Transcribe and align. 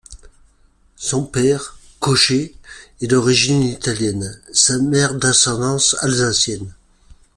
Son 0.95 1.25
père, 1.27 1.77
cocher, 1.99 2.55
est 3.01 3.05
d'origine 3.05 3.61
italienne, 3.61 4.41
sa 4.51 4.79
mère 4.79 5.13
d'ascendance 5.13 5.95
alsacienne. 6.01 6.73